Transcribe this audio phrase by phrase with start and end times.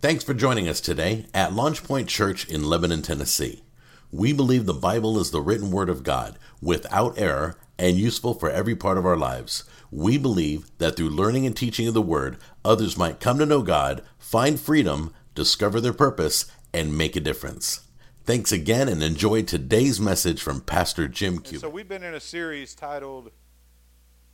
[0.00, 3.64] Thanks for joining us today at Launch Point Church in Lebanon, Tennessee.
[4.12, 8.48] We believe the Bible is the written word of God, without error, and useful for
[8.48, 9.64] every part of our lives.
[9.90, 13.60] We believe that through learning and teaching of the word, others might come to know
[13.60, 17.80] God, find freedom, discover their purpose, and make a difference.
[18.22, 21.58] Thanks again and enjoy today's message from Pastor Jim Cuban.
[21.58, 23.32] So we've been in a series titled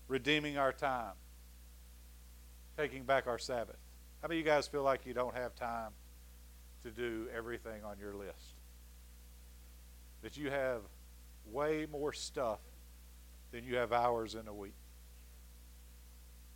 [0.09, 1.15] Redeeming Our Time,
[2.77, 3.79] Taking Back Our Sabbath.
[4.25, 5.91] How many of you guys feel like you don't have time
[6.83, 8.55] to do everything on your list?
[10.23, 10.81] That you have
[11.53, 12.61] way more stuff
[13.53, 14.73] than you have hours in a week.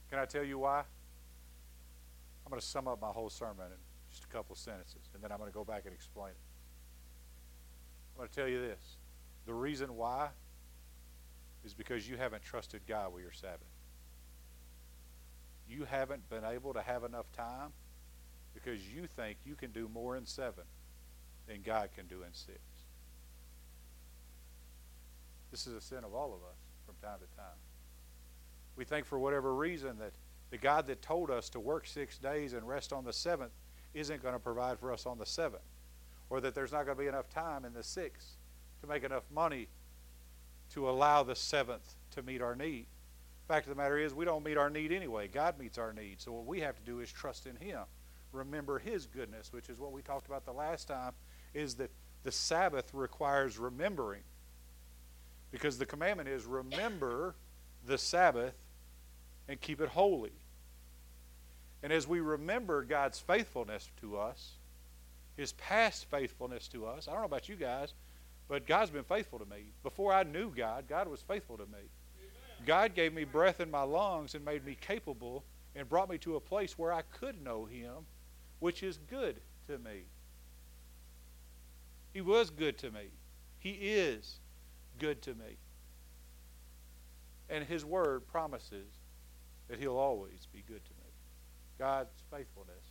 [0.09, 0.79] Can I tell you why?
[0.79, 3.79] I'm going to sum up my whole sermon in
[4.11, 6.39] just a couple of sentences, and then I'm going to go back and explain it.
[8.15, 8.97] I'm going to tell you this.
[9.45, 10.29] The reason why
[11.67, 13.69] is because you haven't trusted God with your Sabbath
[15.69, 17.73] you haven't been able to have enough time
[18.55, 20.65] because you think you can do more in seven
[21.47, 22.59] than God can do in six.
[25.51, 27.57] This is a sin of all of us from time to time.
[28.77, 30.13] We think for whatever reason that
[30.51, 33.53] the God that told us to work six days and rest on the seventh
[33.95, 35.63] isn't going to provide for us on the seventh,
[36.31, 38.37] or that there's not going to be enough time in the sixth
[38.83, 39.69] to make enough money
[40.73, 42.87] to allow the seventh to meet our need.
[43.49, 45.27] Fact of the matter is, we don't meet our need anyway.
[45.27, 46.21] God meets our need.
[46.21, 47.81] So what we have to do is trust in Him.
[48.31, 51.13] Remember His goodness, which is what we talked about the last time,
[51.55, 51.91] is that
[52.25, 54.21] the Sabbath requires remembering.
[55.51, 57.35] Because the commandment is remember
[57.87, 58.53] the Sabbath
[59.49, 60.33] and keep it holy.
[61.83, 64.59] And as we remember God's faithfulness to us,
[65.39, 67.95] His past faithfulness to us, I don't know about you guys,
[68.47, 69.73] but God's been faithful to me.
[69.83, 71.89] Before I knew God, God was faithful to me.
[72.67, 76.37] God gave me breath in my lungs and made me capable and brought me to
[76.37, 78.07] a place where I could know Him,
[78.59, 79.37] which is good
[79.69, 80.03] to me.
[82.13, 83.09] He was good to me.
[83.59, 84.41] He is
[84.99, 85.57] good to me.
[87.49, 88.89] And His Word promises
[89.69, 91.11] that He'll always be good to me.
[91.79, 92.85] God's faithfulness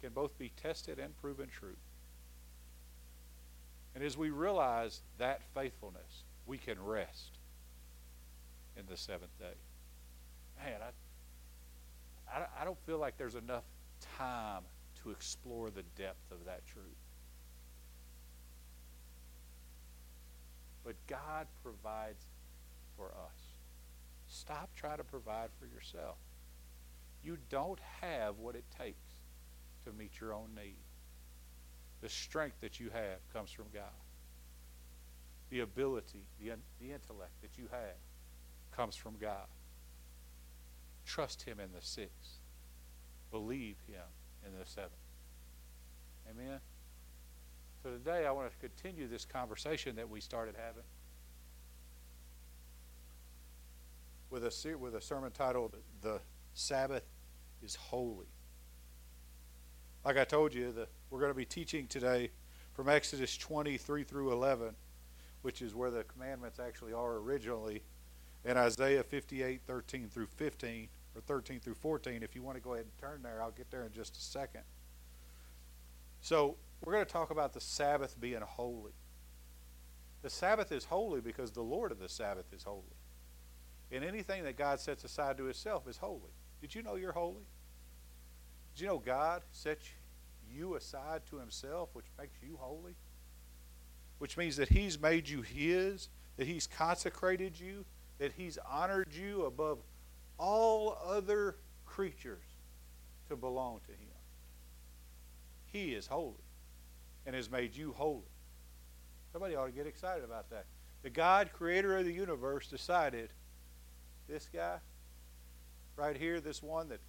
[0.00, 1.76] can both be tested and proven true.
[3.94, 7.38] And as we realize that faithfulness, we can rest
[8.76, 9.54] in the seventh day.
[10.62, 13.64] Man, I, I, I don't feel like there's enough
[14.18, 14.62] time
[15.02, 16.84] to explore the depth of that truth.
[20.84, 22.24] But God provides
[22.96, 23.40] for us.
[24.28, 26.16] Stop trying to provide for yourself.
[27.24, 29.14] You don't have what it takes
[29.84, 30.76] to meet your own need.
[32.02, 33.84] The strength that you have comes from God.
[35.50, 37.96] The ability, the, the intellect that you have
[38.76, 39.46] comes from God.
[41.04, 42.40] Trust Him in the sixth.
[43.30, 44.04] Believe Him
[44.46, 44.92] in the seventh.
[46.30, 46.60] Amen?
[47.82, 50.84] So today I want to continue this conversation that we started having
[54.30, 56.20] with a, with a sermon titled The
[56.54, 57.04] Sabbath
[57.62, 58.26] is Holy.
[60.04, 62.30] Like I told you, the, we're going to be teaching today
[62.72, 64.74] from Exodus 23 through 11,
[65.42, 67.82] which is where the commandments actually are originally
[68.44, 72.22] in Isaiah 58, 13 through 15, or 13 through 14.
[72.22, 74.20] If you want to go ahead and turn there, I'll get there in just a
[74.20, 74.62] second.
[76.20, 78.92] So, we're going to talk about the Sabbath being holy.
[80.22, 82.82] The Sabbath is holy because the Lord of the Sabbath is holy.
[83.92, 86.32] And anything that God sets aside to Himself is holy.
[86.60, 87.46] Did you know you're holy?
[88.74, 89.86] Did you know God sets
[90.50, 92.96] you aside to Himself, which makes you holy?
[94.18, 97.84] Which means that He's made you His, that He's consecrated you,
[98.18, 99.78] that He's honored you above
[100.38, 102.42] all other creatures
[103.28, 104.08] to belong to Him.
[105.66, 106.34] He is holy
[107.26, 108.22] and has made you holy.
[109.32, 110.66] Somebody ought to get excited about that.
[111.02, 113.30] The God, creator of the universe, decided
[114.28, 114.76] this guy
[115.96, 117.00] right here, this one that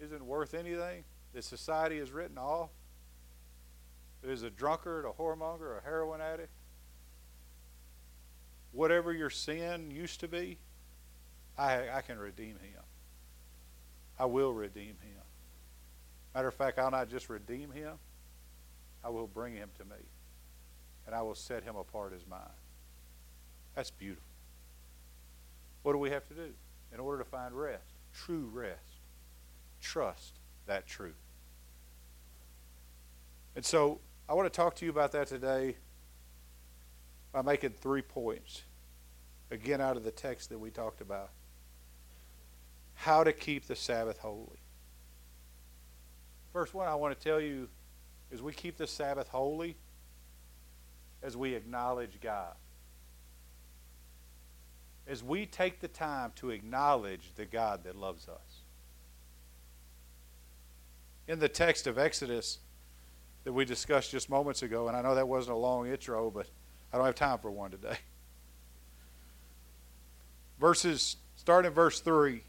[0.00, 2.70] isn't worth anything, that society has written off,
[4.22, 6.50] that is a drunkard, a whoremonger, a heroin addict,
[8.76, 10.58] whatever your sin used to be,
[11.56, 12.82] I, I can redeem him.
[14.18, 15.22] I will redeem him.
[16.34, 17.94] Matter of fact, I'll not just redeem him,
[19.02, 20.02] I will bring him to me.
[21.06, 22.40] And I will set him apart as mine.
[23.74, 24.24] That's beautiful.
[25.82, 26.52] What do we have to do
[26.92, 27.94] in order to find rest?
[28.12, 29.00] True rest.
[29.80, 30.34] Trust
[30.66, 31.14] that truth.
[33.54, 35.76] And so I want to talk to you about that today
[37.36, 38.62] by making three points.
[39.50, 41.28] Again, out of the text that we talked about.
[42.94, 44.58] How to keep the Sabbath holy.
[46.54, 47.68] First one I want to tell you
[48.30, 49.76] is we keep the Sabbath holy
[51.22, 52.54] as we acknowledge God.
[55.06, 58.62] As we take the time to acknowledge the God that loves us.
[61.28, 62.60] In the text of Exodus
[63.44, 66.46] that we discussed just moments ago, and I know that wasn't a long intro, but
[66.92, 67.98] I don't have time for one today.
[70.60, 72.42] Verses, starting in verse 3,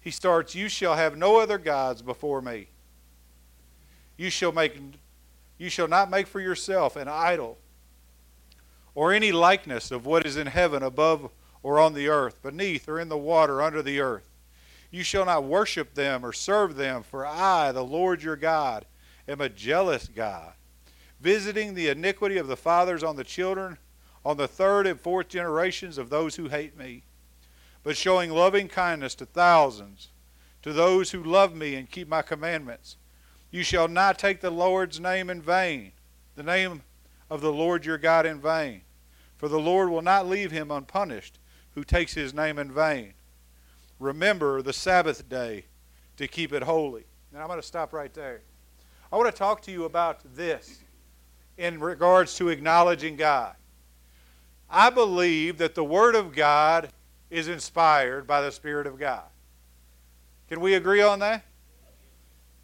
[0.00, 2.68] he starts, You shall have no other gods before me.
[4.16, 4.80] You shall make
[5.58, 7.58] you shall not make for yourself an idol
[8.94, 11.30] or any likeness of what is in heaven above
[11.62, 14.28] or on the earth, beneath or in the water under the earth.
[14.90, 18.86] You shall not worship them or serve them, for I, the Lord your God,
[19.26, 20.52] am a jealous God,
[21.20, 23.78] visiting the iniquity of the fathers on the children,
[24.24, 27.02] on the third and fourth generations of those who hate me,
[27.82, 30.08] but showing loving kindness to thousands,
[30.62, 32.96] to those who love me and keep my commandments.
[33.50, 35.92] You shall not take the Lord's name in vain,
[36.34, 36.82] the name
[37.30, 38.82] of the Lord your God in vain.
[39.36, 41.38] For the Lord will not leave him unpunished
[41.74, 43.14] who takes his name in vain.
[44.00, 45.66] Remember the Sabbath day
[46.16, 47.04] to keep it holy.
[47.32, 48.40] Now I'm going to stop right there.
[49.12, 50.80] I want to talk to you about this
[51.56, 53.54] in regards to acknowledging God.
[54.68, 56.90] I believe that the Word of God
[57.30, 59.24] is inspired by the Spirit of God.
[60.48, 61.44] Can we agree on that?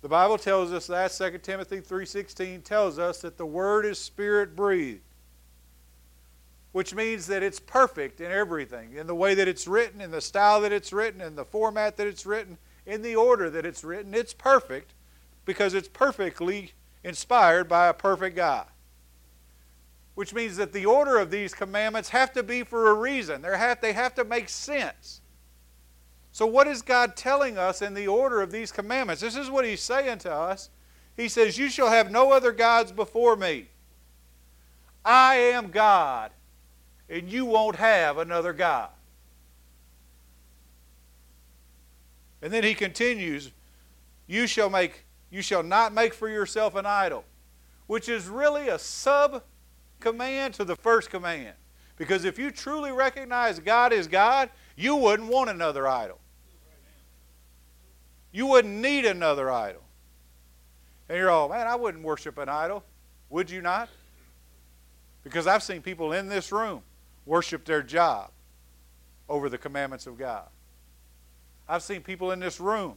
[0.02, 4.56] The Bible tells us that 2 Timothy 3:16 tells us that the word is spirit
[4.56, 5.02] breathed.
[6.72, 10.20] Which means that it's perfect in everything, in the way that it's written, in the
[10.20, 13.84] style that it's written, in the format that it's written, in the order that it's
[13.84, 14.12] written.
[14.14, 14.94] It's perfect
[15.44, 16.72] because it's perfectly
[17.04, 18.66] inspired by a perfect God.
[20.14, 23.42] Which means that the order of these commandments have to be for a reason.
[23.42, 25.20] They have, they have to make sense.
[26.32, 29.22] So, what is God telling us in the order of these commandments?
[29.22, 30.70] This is what He's saying to us.
[31.16, 33.68] He says, You shall have no other gods before me.
[35.04, 36.30] I am God,
[37.08, 38.88] and you won't have another God.
[42.40, 43.52] And then he continues,
[44.26, 47.24] You shall make you shall not make for yourself an idol,
[47.86, 49.42] which is really a sub
[50.02, 51.54] command to the first command.
[51.96, 56.18] Because if you truly recognize God is God, you wouldn't want another idol.
[58.32, 59.82] You wouldn't need another idol.
[61.08, 62.82] And you're all, man, I wouldn't worship an idol.
[63.30, 63.88] Would you not?
[65.22, 66.82] Because I've seen people in this room
[67.26, 68.30] worship their job
[69.28, 70.48] over the commandments of God.
[71.68, 72.96] I've seen people in this room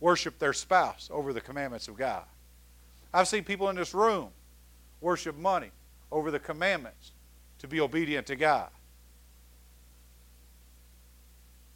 [0.00, 2.24] worship their spouse over the commandments of God.
[3.12, 4.28] I've seen people in this room
[5.00, 5.70] worship money
[6.12, 7.12] over the commandments
[7.58, 8.68] to be obedient to God.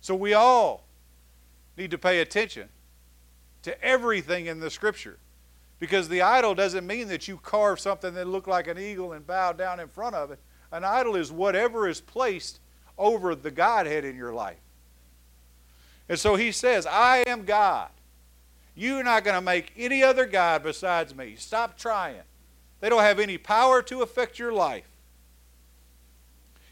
[0.00, 0.85] So we all
[1.77, 2.69] need to pay attention
[3.62, 5.19] to everything in the Scripture.
[5.79, 9.27] Because the idol doesn't mean that you carve something that looked like an eagle and
[9.27, 10.39] bow down in front of it.
[10.73, 12.61] An idol is whatever is placed
[12.97, 14.56] over the Godhead in your life.
[16.09, 17.91] And so he says, I am God.
[18.75, 21.35] You're not going to make any other God besides me.
[21.37, 22.23] Stop trying.
[22.81, 24.88] They don't have any power to affect your life.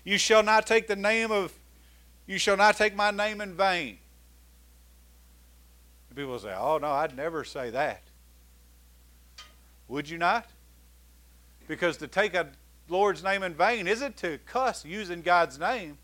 [0.05, 1.53] You shall not take the name of,
[2.27, 3.99] you shall not take my name in vain.
[6.15, 8.03] People say, oh, no, I'd never say that.
[9.89, 10.47] Would you not?
[11.67, 12.49] Because to take a
[12.89, 15.99] Lord's name in vain isn't to cuss using God's name,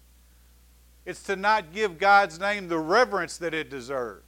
[1.06, 4.24] it's to not give God's name the reverence that it deserves,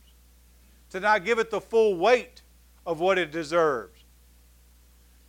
[0.91, 2.43] to not give it the full weight
[2.87, 4.02] of what it deserves.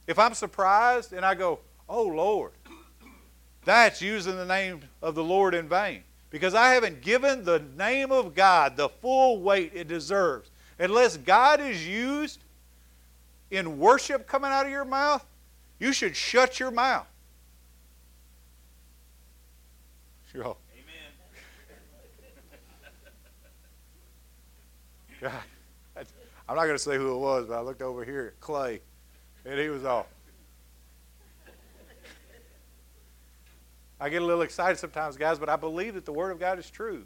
[0.07, 2.51] If I'm surprised and I go, oh, Lord,
[3.65, 8.11] that's using the name of the Lord in vain because I haven't given the name
[8.11, 10.49] of God the full weight it deserves.
[10.79, 12.39] Unless God is used
[13.51, 15.23] in worship coming out of your mouth,
[15.79, 17.07] you should shut your mouth.
[20.33, 20.57] Sure.
[20.73, 21.11] Amen.
[25.21, 26.07] God,
[26.49, 28.81] I'm not going to say who it was, but I looked over here at Clay,
[29.45, 30.07] and he was off.
[33.99, 36.59] I get a little excited sometimes, guys, but I believe that the Word of God
[36.59, 37.05] is true.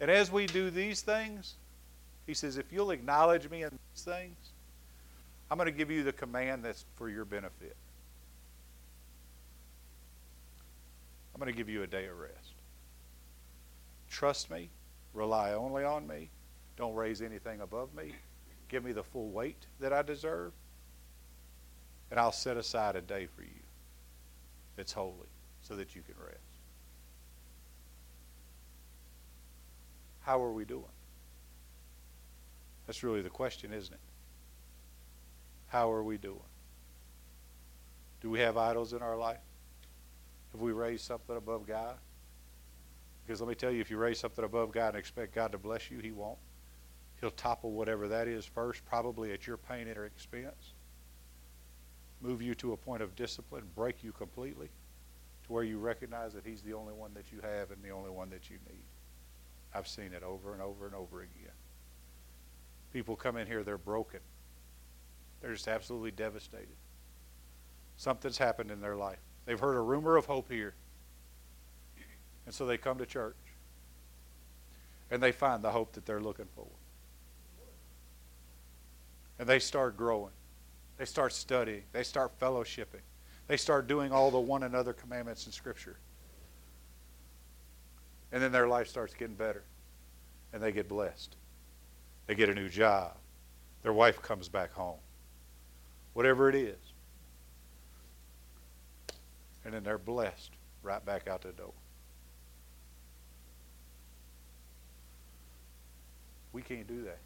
[0.00, 1.56] And as we do these things,
[2.26, 4.36] He says, if you'll acknowledge me in these things,
[5.50, 7.76] I'm going to give you the command that's for your benefit.
[11.34, 12.54] I'm going to give you a day of rest.
[14.08, 14.70] Trust me.
[15.12, 16.30] Rely only on me.
[16.76, 18.12] Don't raise anything above me.
[18.68, 20.52] Give me the full weight that I deserve.
[22.10, 23.48] And I'll set aside a day for you
[24.76, 25.28] that's holy
[25.62, 26.38] so that you can rest.
[30.20, 30.84] How are we doing?
[32.86, 34.00] That's really the question, isn't it?
[35.68, 36.38] How are we doing?
[38.20, 39.38] Do we have idols in our life?
[40.52, 41.96] Have we raised something above God?
[43.26, 45.58] Because let me tell you, if you raise something above God and expect God to
[45.58, 46.38] bless you, He won't.
[47.20, 50.74] He'll topple whatever that is first, probably at your pain or expense.
[52.20, 54.68] Move you to a point of discipline, break you completely
[55.46, 58.10] to where you recognize that He's the only one that you have and the only
[58.10, 58.84] one that you need.
[59.74, 61.52] I've seen it over and over and over again.
[62.92, 64.20] People come in here, they're broken.
[65.40, 66.76] They're just absolutely devastated.
[67.96, 69.18] Something's happened in their life.
[69.44, 70.74] They've heard a rumor of hope here.
[72.46, 73.36] And so they come to church.
[75.10, 76.66] And they find the hope that they're looking for.
[79.38, 80.32] And they start growing.
[80.96, 81.82] They start studying.
[81.92, 83.02] They start fellowshipping.
[83.48, 85.98] They start doing all the one another commandments in Scripture.
[88.32, 89.62] And then their life starts getting better.
[90.52, 91.36] And they get blessed.
[92.26, 93.12] They get a new job.
[93.82, 94.98] Their wife comes back home.
[96.14, 96.78] Whatever it is.
[99.64, 100.50] And then they're blessed
[100.82, 101.72] right back out the door.
[106.52, 107.18] We can't do that.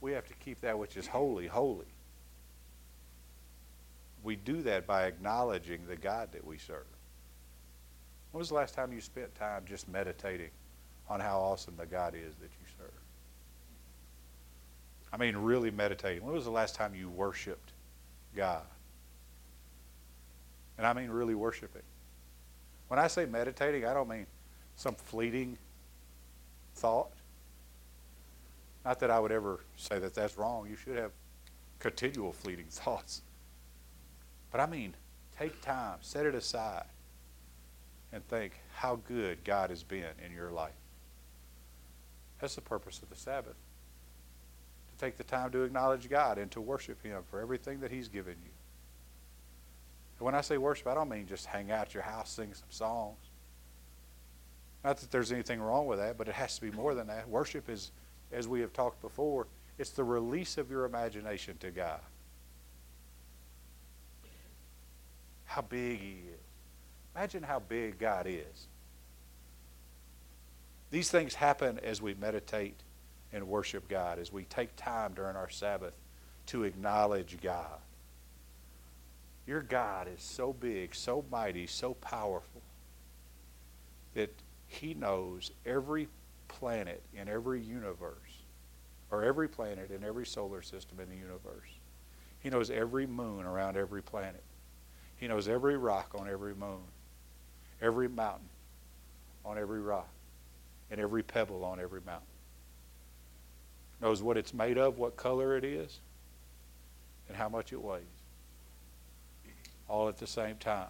[0.00, 1.86] We have to keep that which is holy, holy.
[4.22, 6.86] We do that by acknowledging the God that we serve.
[8.32, 10.50] When was the last time you spent time just meditating
[11.08, 12.92] on how awesome the God is that you serve?
[15.12, 16.24] I mean, really meditating.
[16.24, 17.72] When was the last time you worshiped
[18.36, 18.64] God?
[20.76, 21.82] And I mean really worshiping.
[22.88, 24.26] When I say meditating, I don't mean
[24.76, 25.58] some fleeting
[26.74, 27.10] thought.
[28.84, 30.68] Not that I would ever say that that's wrong.
[30.68, 31.10] You should have
[31.78, 33.22] continual fleeting thoughts.
[34.50, 34.94] But I mean,
[35.38, 36.84] take time, set it aside,
[38.12, 40.72] and think how good God has been in your life.
[42.40, 43.56] That's the purpose of the Sabbath.
[44.90, 48.08] To take the time to acknowledge God and to worship Him for everything that He's
[48.08, 48.50] given you.
[50.18, 52.70] And when I say worship, I don't mean just hang out your house, sing some
[52.70, 53.18] songs.
[54.84, 57.28] Not that there's anything wrong with that, but it has to be more than that.
[57.28, 57.90] Worship is,
[58.32, 62.00] as we have talked before, it's the release of your imagination to God.
[65.48, 66.40] How big He is.
[67.16, 68.68] Imagine how big God is.
[70.90, 72.76] These things happen as we meditate
[73.32, 75.94] and worship God, as we take time during our Sabbath
[76.46, 77.80] to acknowledge God.
[79.46, 82.62] Your God is so big, so mighty, so powerful
[84.14, 84.32] that
[84.66, 86.08] He knows every
[86.46, 88.42] planet in every universe,
[89.10, 91.70] or every planet in every solar system in the universe.
[92.40, 94.42] He knows every moon around every planet.
[95.18, 96.82] He knows every rock on every moon,
[97.82, 98.48] every mountain
[99.44, 100.08] on every rock,
[100.90, 102.26] and every pebble on every mountain.
[104.00, 105.98] Knows what it's made of, what color it is,
[107.26, 108.02] and how much it weighs.
[109.88, 110.86] All at the same time.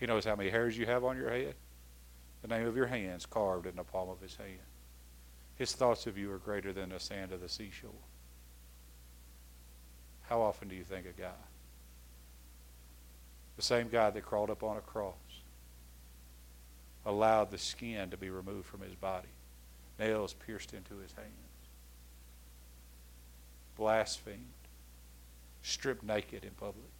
[0.00, 1.54] He knows how many hairs you have on your head,
[2.42, 4.58] the name of your hands carved in the palm of his hand.
[5.54, 7.90] His thoughts of you are greater than the sand of the seashore.
[10.22, 11.30] How often do you think of God?
[13.56, 15.14] The same God that crawled up on a cross
[17.04, 19.28] allowed the skin to be removed from his body,
[19.98, 21.28] nails pierced into his hands,
[23.76, 24.46] blasphemed,
[25.62, 26.90] stripped naked in public,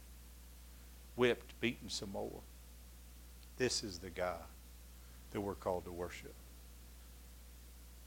[1.16, 2.40] whipped, beaten some more.
[3.59, 4.42] This is the God
[5.30, 6.35] that we're called to worship.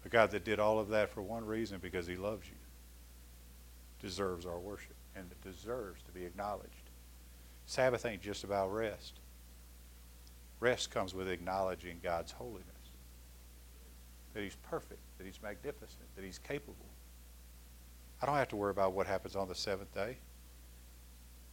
[0.06, 2.56] A God that did all of that for one reason because he loves you,
[4.02, 6.85] deserves our worship, and it deserves to be acknowledged.
[7.65, 9.19] Sabbath ain't just about rest.
[10.60, 12.65] Rest comes with acknowledging God's holiness.
[14.34, 16.75] That He's perfect, that He's magnificent, that He's capable.
[18.22, 20.17] I don't have to worry about what happens on the seventh day.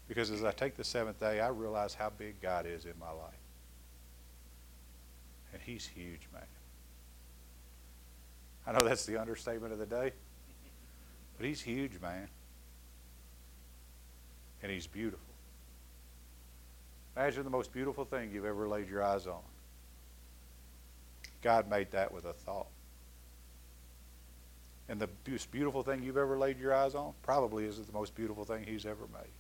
[0.08, 3.10] Because as I take the seventh day, I realize how big God is in my
[3.10, 3.32] life.
[5.52, 6.42] And He's huge, man.
[8.66, 10.12] I know that's the understatement of the day,
[11.36, 12.28] but He's huge, man.
[14.62, 15.31] And He's beautiful.
[17.16, 19.42] Imagine the most beautiful thing you've ever laid your eyes on.
[21.42, 22.68] God made that with a thought.
[24.88, 28.14] And the most beautiful thing you've ever laid your eyes on probably isn't the most
[28.14, 29.32] beautiful thing He's ever made.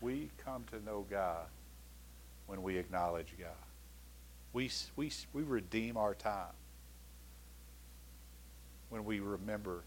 [0.00, 1.46] We come to know God
[2.46, 3.48] when we acknowledge God.
[4.52, 6.52] We, we, we redeem our time
[8.90, 9.82] when we remember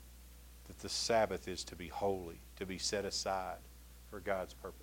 [0.67, 3.57] that the Sabbath is to be holy, to be set aside
[4.09, 4.81] for God's purpose.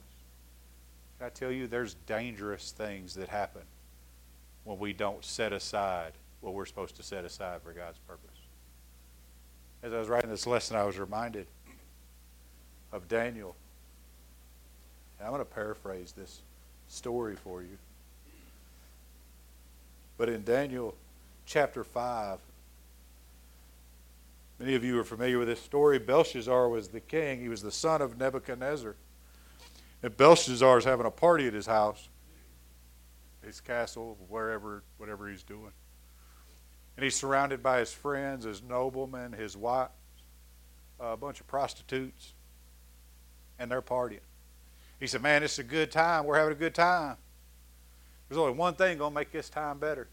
[1.18, 3.62] Can I tell you, there's dangerous things that happen
[4.64, 8.30] when we don't set aside what we're supposed to set aside for God's purpose.
[9.82, 11.46] As I was writing this lesson, I was reminded
[12.92, 13.54] of Daniel.
[15.20, 16.42] I'm going to paraphrase this
[16.88, 17.78] story for you.
[20.18, 20.94] But in Daniel
[21.46, 22.38] chapter 5,
[24.58, 25.98] many of you are familiar with this story.
[25.98, 28.96] Belshazzar was the king, he was the son of Nebuchadnezzar.
[30.02, 32.08] And Belshazzar is having a party at his house,
[33.42, 35.72] his castle, wherever, whatever he's doing.
[36.96, 39.92] And he's surrounded by his friends, his noblemen, his wives,
[41.00, 42.34] a bunch of prostitutes,
[43.58, 44.20] and they're partying.
[45.00, 46.24] He said, Man, it's a good time.
[46.24, 47.16] We're having a good time.
[48.28, 50.08] There's only one thing going to make this time better.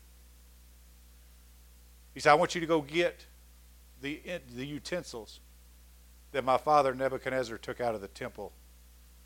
[2.14, 3.26] He said, I want you to go get
[4.02, 4.22] the,
[4.56, 5.40] the utensils
[6.32, 8.52] that my father Nebuchadnezzar took out of the temple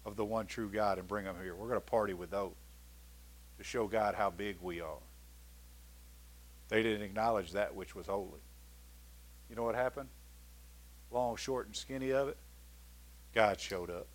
[0.06, 1.56] of the one true God and bring them here.
[1.56, 2.54] We're going to party with those
[3.58, 4.98] to show God how big we are.
[6.70, 8.42] They didn't acknowledge that which was holy.
[9.50, 10.10] You know what happened?
[11.12, 12.38] Long, short, and skinny of it?
[13.34, 14.08] God showed up.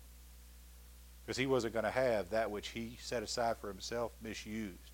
[1.25, 4.91] Because he wasn't going to have that which he set aside for himself misused.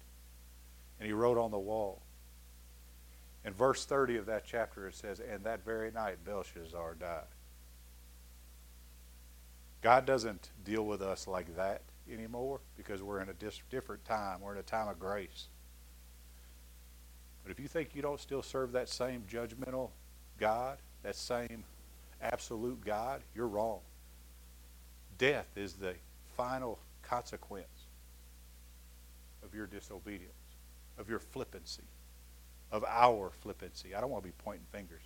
[1.00, 2.02] And he wrote on the wall.
[3.48, 7.24] In verse 30 of that chapter, it says, And that very night Belshazzar died.
[9.82, 13.34] God doesn't deal with us like that anymore because we're in a
[13.70, 14.42] different time.
[14.42, 15.48] We're in a time of grace.
[17.44, 19.92] But if you think you don't still serve that same judgmental
[20.38, 21.64] God, that same
[22.22, 23.80] absolute God, you're wrong.
[25.18, 25.94] Death is the
[26.36, 27.68] final consequence
[29.42, 30.34] of your disobedience,
[30.98, 31.84] of your flippancy,
[32.72, 33.96] of our flippancy.
[33.96, 35.04] I don't want to be pointing fingers.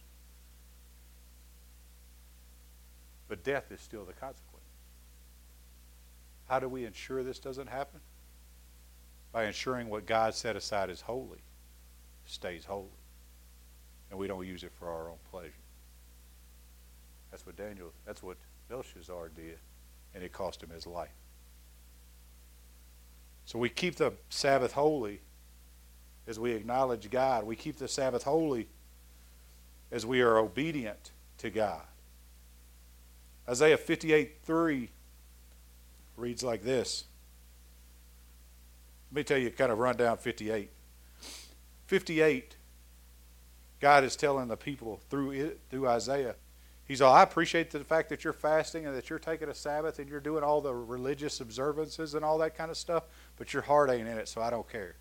[3.27, 4.65] But death is still the consequence.
[6.47, 8.01] How do we ensure this doesn't happen?
[9.31, 11.39] By ensuring what God set aside as holy
[12.25, 12.87] stays holy.
[14.09, 15.53] And we don't use it for our own pleasure.
[17.29, 19.57] That's what Daniel, that's what Belshazzar did,
[20.13, 21.09] and it cost him his life.
[23.45, 25.21] So we keep the Sabbath holy
[26.27, 27.45] as we acknowledge God.
[27.45, 28.67] We keep the Sabbath holy
[29.91, 31.81] as we are obedient to God.
[33.49, 34.89] Isaiah 58 3
[36.17, 37.05] reads like this.
[39.11, 40.69] Let me tell you, kind of run down 58.
[41.87, 42.55] 58,
[43.81, 46.35] God is telling the people through it, through Isaiah,
[46.91, 49.99] He's all, I appreciate the fact that you're fasting and that you're taking a Sabbath
[49.99, 53.03] and you're doing all the religious observances and all that kind of stuff,
[53.37, 54.95] but your heart ain't in it, so I don't care.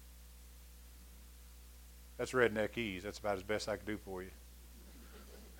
[2.20, 3.02] That's redneck ease.
[3.02, 4.28] That's about as best I can do for you.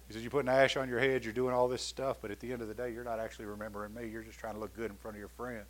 [0.07, 2.38] He says, You're putting ash on your head, you're doing all this stuff, but at
[2.38, 4.09] the end of the day, you're not actually remembering me.
[4.09, 5.64] You're just trying to look good in front of your friends.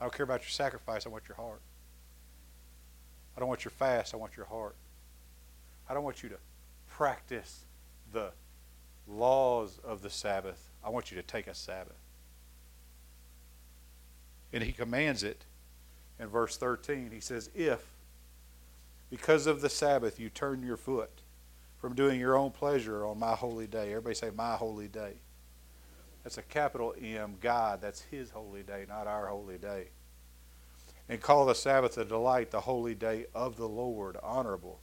[0.00, 1.60] I don't care about your sacrifice, I want your heart.
[3.36, 4.76] I don't want your fast, I want your heart.
[5.88, 6.38] I don't want you to
[6.88, 7.64] practice
[8.12, 8.30] the
[9.08, 10.70] laws of the Sabbath.
[10.84, 11.98] I want you to take a Sabbath.
[14.52, 15.46] And he commands it
[16.18, 17.10] in verse 13.
[17.12, 17.84] He says, If,
[19.10, 21.22] because of the Sabbath, you turn your foot
[21.78, 23.90] from doing your own pleasure on my holy day.
[23.90, 25.14] Everybody say, My holy day.
[26.22, 27.80] That's a capital M, God.
[27.80, 29.88] That's His holy day, not our holy day
[31.08, 34.80] and call the Sabbath a delight, the holy day of the Lord, honorable,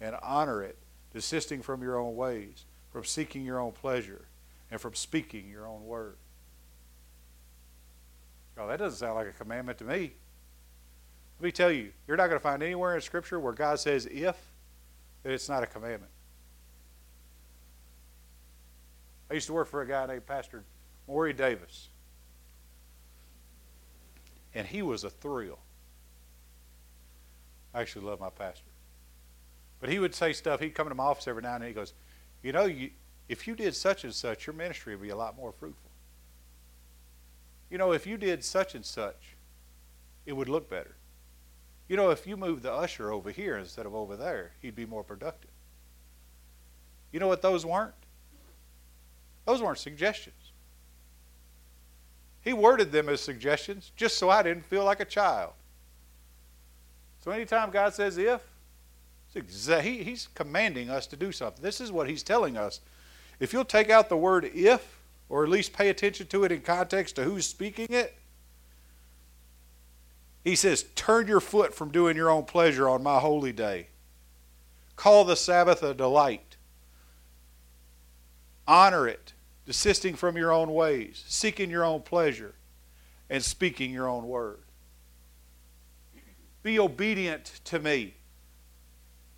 [0.00, 0.78] and honor it,
[1.12, 4.26] desisting from your own ways, from seeking your own pleasure,
[4.70, 6.16] and from speaking your own word.
[8.58, 10.14] Oh, that doesn't sound like a commandment to me.
[11.38, 14.06] Let me tell you, you're not going to find anywhere in Scripture where God says
[14.06, 14.36] if,
[15.22, 16.12] that it's not a commandment.
[19.30, 20.64] I used to work for a guy named Pastor
[21.06, 21.88] Maury Davis.
[24.54, 25.58] And he was a thrill.
[27.74, 28.70] I actually love my pastor.
[29.80, 30.60] But he would say stuff.
[30.60, 31.68] He'd come into my office every now and then.
[31.68, 31.92] He goes,
[32.42, 32.90] You know, you,
[33.28, 35.90] if you did such and such, your ministry would be a lot more fruitful.
[37.70, 39.36] You know, if you did such and such,
[40.24, 40.96] it would look better.
[41.88, 44.86] You know, if you moved the usher over here instead of over there, he'd be
[44.86, 45.50] more productive.
[47.12, 47.94] You know what those weren't?
[49.44, 50.34] Those weren't suggestions.
[52.42, 55.52] He worded them as suggestions just so I didn't feel like a child.
[57.24, 58.42] So anytime God says if,
[59.32, 61.62] he, he's commanding us to do something.
[61.62, 62.80] This is what he's telling us.
[63.40, 66.60] If you'll take out the word if, or at least pay attention to it in
[66.60, 68.16] context to who's speaking it,
[70.46, 73.88] he says, Turn your foot from doing your own pleasure on my holy day.
[74.94, 76.56] Call the Sabbath a delight.
[78.68, 79.32] Honor it,
[79.64, 82.54] desisting from your own ways, seeking your own pleasure,
[83.28, 84.60] and speaking your own word.
[86.62, 88.14] Be obedient to me.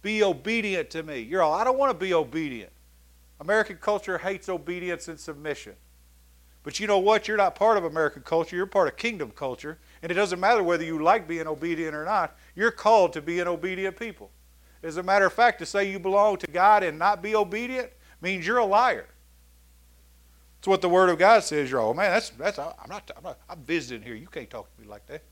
[0.02, 1.20] Be obedient to me.
[1.20, 2.72] You're all, I don't want to be obedient.
[3.40, 5.74] American culture hates obedience and submission.
[6.62, 7.28] But you know what?
[7.28, 8.56] You're not part of American culture.
[8.56, 9.78] You're part of kingdom culture.
[10.02, 12.36] And it doesn't matter whether you like being obedient or not.
[12.54, 14.30] You're called to be an obedient people.
[14.82, 17.90] As a matter of fact, to say you belong to God and not be obedient
[18.20, 19.06] means you're a liar.
[20.58, 21.70] That's what the Word of God says.
[21.70, 24.14] You're all, oh, man, that's, that's, I'm not, I'm not, I'm visiting here.
[24.14, 25.22] You can't talk to me like that.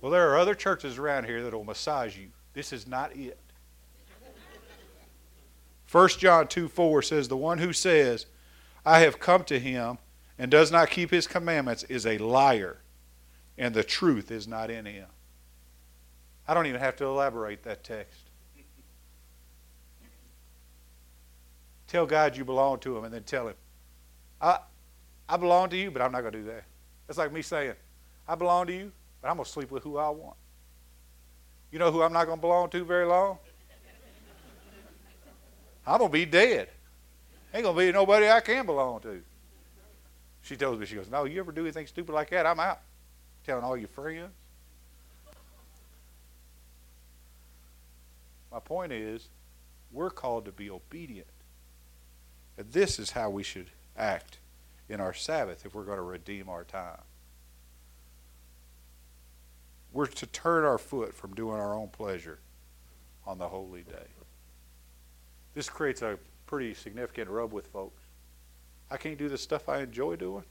[0.00, 2.28] Well, there are other churches around here that will massage you.
[2.52, 3.38] This is not it.
[5.90, 8.26] 1 John 2 4 says, The one who says,
[8.84, 9.98] I have come to him
[10.38, 12.78] and does not keep his commandments is a liar,
[13.56, 15.06] and the truth is not in him.
[16.46, 18.20] I don't even have to elaborate that text.
[21.88, 23.54] Tell God you belong to him and then tell him,
[24.40, 24.58] I,
[25.28, 26.64] I belong to you, but I'm not going to do that.
[27.06, 27.74] That's like me saying,
[28.26, 30.36] I belong to you, but I'm going to sleep with who I want.
[31.70, 33.38] You know who I'm not going to belong to very long?
[35.86, 36.68] I'm going to be dead.
[37.52, 39.22] Ain't going to be nobody I can belong to.
[40.48, 42.80] She tells me, she goes, No, you ever do anything stupid like that, I'm out.
[43.44, 44.30] Telling all your friends.
[48.50, 49.28] My point is,
[49.92, 51.28] we're called to be obedient.
[52.56, 54.38] And this is how we should act
[54.88, 57.02] in our Sabbath if we're going to redeem our time.
[59.92, 62.38] We're to turn our foot from doing our own pleasure
[63.26, 64.06] on the holy day.
[65.54, 67.97] This creates a pretty significant rub with folks.
[68.90, 70.44] I can't do the stuff I enjoy doing.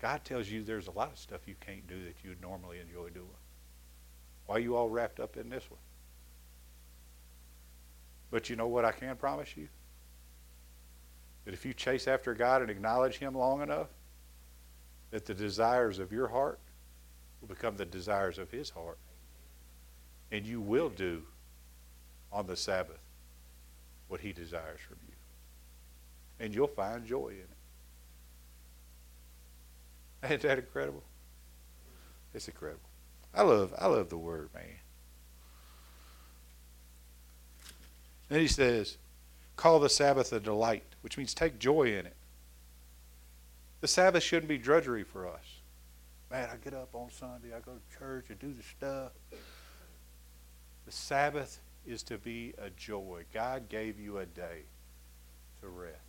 [0.00, 3.08] God tells you there's a lot of stuff you can't do that you normally enjoy
[3.08, 3.26] doing.
[4.46, 5.80] Why are you all wrapped up in this one?
[8.30, 9.68] But you know what I can promise you?
[11.44, 13.88] That if you chase after God and acknowledge Him long enough,
[15.10, 16.60] that the desires of your heart
[17.40, 18.98] will become the desires of His heart.
[20.30, 21.22] And you will do
[22.30, 23.00] on the Sabbath
[24.08, 25.14] what He desires from you.
[26.40, 27.48] And you'll find joy in it.
[30.30, 31.02] Ain't that incredible?
[32.34, 32.88] It's incredible.
[33.34, 34.64] I love I love the word, man.
[38.28, 38.98] Then he says,
[39.56, 42.16] call the Sabbath a delight, which means take joy in it.
[43.80, 45.60] The Sabbath shouldn't be drudgery for us.
[46.30, 49.12] Man, I get up on Sunday, I go to church, I do the stuff.
[50.84, 53.24] The Sabbath is to be a joy.
[53.32, 54.62] God gave you a day
[55.62, 56.07] to rest.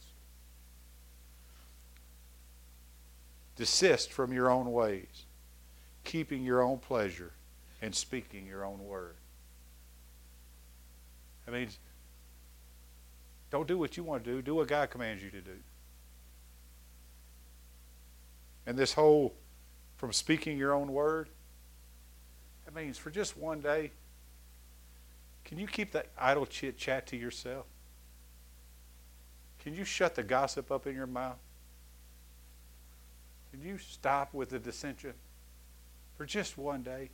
[3.60, 5.26] Desist from your own ways,
[6.06, 7.34] keeping your own pleasure,
[7.82, 9.16] and speaking your own word.
[11.46, 11.68] I mean,
[13.52, 14.42] don't do what you want to do.
[14.42, 15.58] Do what God commands you to do.
[18.66, 19.34] And this whole
[19.98, 21.28] from speaking your own word,
[22.64, 23.92] that means for just one day,
[25.44, 27.66] can you keep that idle chit chat to yourself?
[29.62, 31.40] Can you shut the gossip up in your mouth?
[33.52, 35.14] Can you stop with the dissension
[36.18, 37.10] for just one day?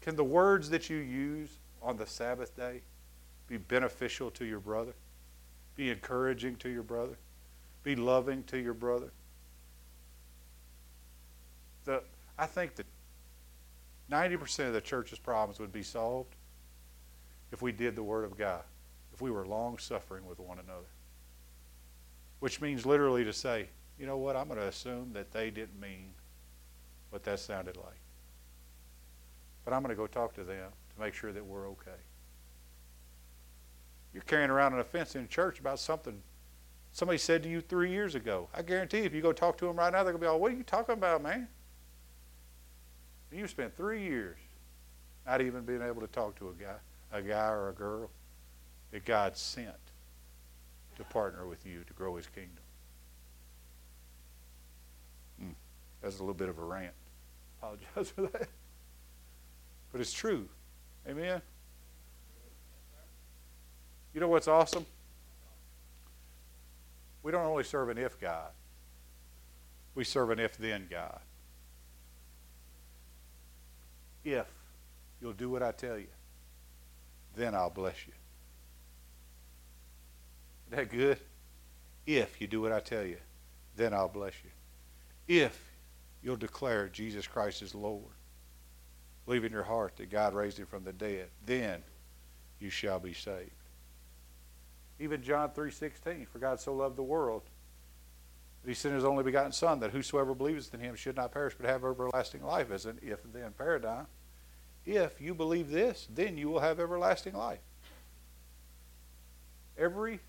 [0.00, 1.48] Can the words that you use
[1.82, 2.82] on the Sabbath day
[3.48, 4.92] be beneficial to your brother?
[5.76, 7.16] Be encouraging to your brother?
[7.82, 9.10] Be loving to your brother?
[11.84, 12.02] The,
[12.38, 12.86] I think that
[14.10, 16.34] 90% of the church's problems would be solved
[17.52, 18.62] if we did the Word of God,
[19.12, 20.86] if we were long suffering with one another.
[22.40, 25.80] Which means literally to say, you know what, I'm going to assume that they didn't
[25.80, 26.10] mean
[27.10, 28.00] what that sounded like.
[29.64, 31.90] But I'm going to go talk to them to make sure that we're okay.
[34.12, 36.20] You're carrying around an offense in church about something
[36.92, 38.48] somebody said to you three years ago.
[38.54, 40.40] I guarantee if you go talk to them right now, they're going to be all,
[40.40, 41.48] What are you talking about, man?
[43.32, 44.36] You spent three years
[45.26, 46.76] not even being able to talk to a guy,
[47.12, 48.10] a guy or a girl
[48.92, 49.74] that God sent
[50.96, 52.63] to partner with you to grow his kingdom.
[56.04, 56.92] That's a little bit of a rant.
[57.58, 58.48] Apologize for that.
[59.90, 60.46] But it's true.
[61.08, 61.40] Amen.
[64.12, 64.84] You know what's awesome?
[67.22, 68.50] We don't only serve an if God,
[69.94, 71.20] we serve an if then God.
[74.24, 74.46] If
[75.22, 76.08] you'll do what I tell you,
[77.34, 78.12] then I'll bless you.
[80.68, 81.18] Isn't that good?
[82.06, 83.16] If you do what I tell you,
[83.74, 84.50] then I'll bless you.
[85.42, 85.73] If
[86.24, 88.14] you'll declare Jesus Christ is Lord,
[89.26, 91.82] believe in your heart that God raised him from the dead, then
[92.58, 93.50] you shall be saved.
[94.98, 97.42] Even John 3:16, for God so loved the world
[98.62, 101.54] that he sent his only begotten Son, that whosoever believes in him should not perish
[101.58, 104.06] but have everlasting life, as an if then paradigm.
[104.86, 107.60] If you believe this, then you will have everlasting life.
[109.76, 110.20] Every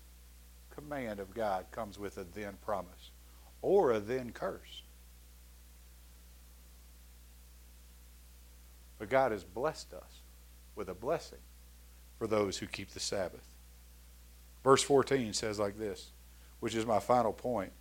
[0.70, 3.12] command of God comes with a then promise
[3.62, 4.82] or a then curse.
[8.98, 10.22] But God has blessed us
[10.74, 11.38] with a blessing
[12.18, 13.46] for those who keep the Sabbath.
[14.64, 16.10] Verse 14 says like this,
[16.60, 17.72] which is my final point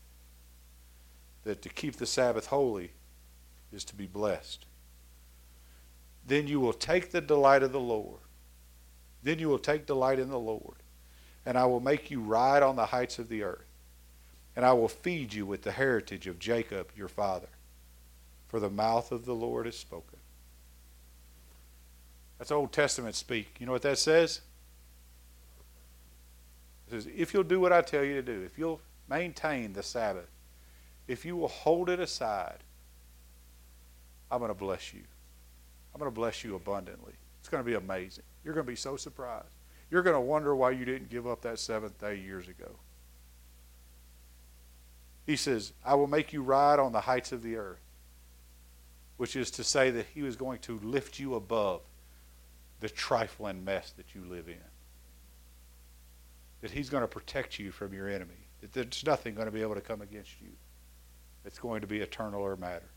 [1.43, 2.91] that to keep the Sabbath holy
[3.71, 4.65] is to be blessed.
[6.28, 8.19] Then you will take the delight of the Lord.
[9.23, 10.78] Then you will take delight in the Lord.
[11.45, 13.65] And I will make you ride on the heights of the earth.
[14.56, 17.49] And I will feed you with the heritage of Jacob your father.
[18.47, 20.19] For the mouth of the Lord has spoken.
[22.38, 23.56] That's Old Testament speak.
[23.60, 24.41] You know what that says?
[26.88, 29.84] It says, if you'll do what I tell you to do, if you'll maintain the
[29.84, 30.30] Sabbath,
[31.08, 32.60] if you will hold it aside,
[34.30, 35.02] I'm going to bless you.
[35.93, 37.13] I'm going to bless you abundantly.
[37.39, 38.24] It's going to be amazing.
[38.43, 39.45] You're going to be so surprised.
[39.89, 42.71] You're going to wonder why you didn't give up that seventh day years ago.
[45.26, 47.80] He says, I will make you ride on the heights of the earth,
[49.17, 51.82] which is to say that he was going to lift you above
[52.79, 54.57] the trifling mess that you live in.
[56.61, 58.47] That he's going to protect you from your enemy.
[58.61, 60.49] That there's nothing going to be able to come against you.
[61.45, 62.89] It's going to be eternal or matter.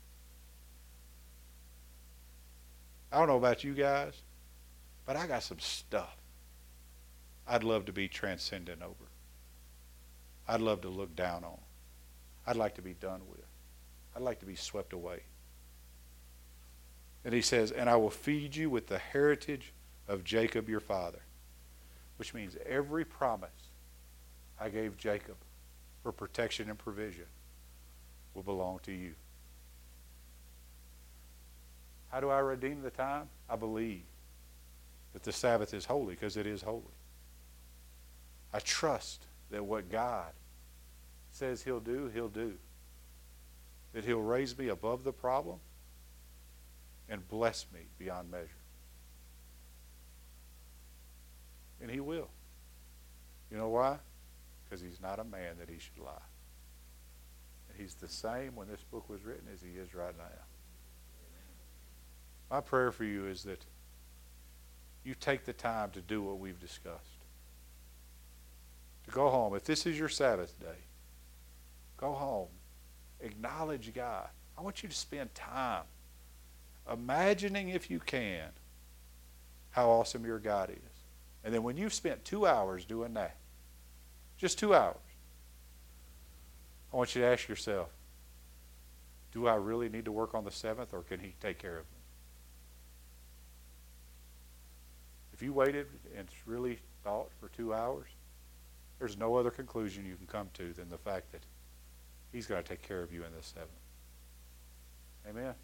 [3.12, 4.14] I don't know about you guys,
[5.06, 6.18] but I got some stuff
[7.48, 9.08] I'd love to be transcendent over.
[10.46, 11.58] I'd love to look down on.
[12.46, 13.44] I'd like to be done with.
[14.14, 15.20] I'd like to be swept away.
[17.28, 19.74] And he says, And I will feed you with the heritage
[20.08, 21.18] of Jacob your father,
[22.16, 23.50] which means every promise
[24.58, 25.36] I gave Jacob
[26.02, 27.26] for protection and provision
[28.32, 29.12] will belong to you.
[32.08, 33.28] How do I redeem the time?
[33.46, 34.04] I believe
[35.12, 36.80] that the Sabbath is holy because it is holy.
[38.54, 40.32] I trust that what God
[41.30, 42.54] says He'll do, He'll do.
[43.92, 45.58] That He'll raise me above the problem
[47.08, 48.48] and bless me beyond measure.
[51.80, 52.28] And He will.
[53.50, 53.98] You know why?
[54.64, 56.12] Because He's not a man that He should lie.
[57.68, 60.24] And He's the same when this book was written as He is right now.
[62.50, 63.64] My prayer for you is that
[65.04, 67.24] you take the time to do what we've discussed.
[69.04, 69.54] To go home.
[69.54, 70.84] If this is your Sabbath day,
[71.96, 72.48] go home.
[73.20, 74.28] Acknowledge God.
[74.56, 75.84] I want you to spend time
[76.90, 78.50] imagining, if you can,
[79.70, 80.76] how awesome your God is.
[81.44, 83.36] And then when you've spent two hours doing that,
[84.36, 84.96] just two hours,
[86.92, 87.88] I want you to ask yourself,
[89.32, 91.84] do I really need to work on the seventh or can he take care of
[91.84, 91.98] me?
[95.32, 98.08] If you waited and really thought for two hours,
[98.98, 101.42] there's no other conclusion you can come to than the fact that
[102.32, 103.70] He's going to take care of you in the seventh.
[105.28, 105.54] Amen.